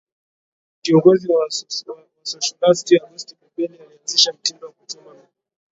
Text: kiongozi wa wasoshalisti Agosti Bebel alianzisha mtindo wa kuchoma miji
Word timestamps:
kiongozi 0.81 1.27
wa 1.31 1.39
wasoshalisti 1.39 2.95
Agosti 2.97 3.35
Bebel 3.55 3.81
alianzisha 3.81 4.33
mtindo 4.33 4.67
wa 4.67 4.73
kuchoma 4.73 5.13
miji 5.13 5.27